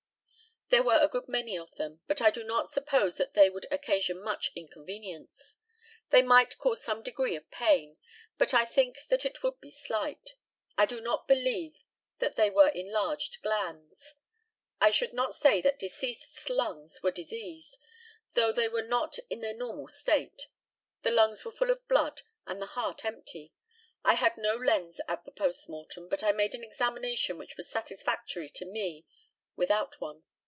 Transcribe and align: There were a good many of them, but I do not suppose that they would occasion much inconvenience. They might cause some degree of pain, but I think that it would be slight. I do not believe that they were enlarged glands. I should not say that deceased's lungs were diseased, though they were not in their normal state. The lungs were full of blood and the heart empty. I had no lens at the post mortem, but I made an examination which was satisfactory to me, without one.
There 0.69 0.83
were 0.83 1.01
a 1.01 1.09
good 1.09 1.27
many 1.27 1.57
of 1.57 1.75
them, 1.75 1.99
but 2.07 2.21
I 2.21 2.31
do 2.31 2.45
not 2.45 2.69
suppose 2.69 3.17
that 3.17 3.33
they 3.33 3.49
would 3.49 3.67
occasion 3.69 4.23
much 4.23 4.53
inconvenience. 4.55 5.57
They 6.11 6.21
might 6.21 6.57
cause 6.57 6.81
some 6.81 7.03
degree 7.03 7.35
of 7.35 7.51
pain, 7.51 7.97
but 8.37 8.53
I 8.53 8.63
think 8.63 8.99
that 9.09 9.25
it 9.25 9.43
would 9.43 9.59
be 9.59 9.69
slight. 9.69 10.35
I 10.77 10.85
do 10.85 11.01
not 11.01 11.27
believe 11.27 11.75
that 12.19 12.37
they 12.37 12.49
were 12.49 12.69
enlarged 12.69 13.41
glands. 13.41 14.15
I 14.79 14.91
should 14.91 15.11
not 15.11 15.35
say 15.35 15.61
that 15.61 15.77
deceased's 15.77 16.49
lungs 16.49 17.01
were 17.03 17.11
diseased, 17.11 17.77
though 18.33 18.53
they 18.53 18.69
were 18.69 18.81
not 18.81 19.19
in 19.29 19.41
their 19.41 19.53
normal 19.57 19.89
state. 19.89 20.47
The 21.01 21.11
lungs 21.11 21.43
were 21.43 21.51
full 21.51 21.69
of 21.69 21.85
blood 21.89 22.21
and 22.45 22.61
the 22.61 22.67
heart 22.77 23.03
empty. 23.03 23.51
I 24.05 24.13
had 24.13 24.37
no 24.37 24.55
lens 24.55 25.01
at 25.09 25.25
the 25.25 25.33
post 25.33 25.67
mortem, 25.67 26.07
but 26.07 26.23
I 26.23 26.31
made 26.31 26.55
an 26.55 26.63
examination 26.63 27.37
which 27.37 27.57
was 27.57 27.69
satisfactory 27.69 28.47
to 28.51 28.63
me, 28.65 29.05
without 29.57 29.99
one. 29.99 30.23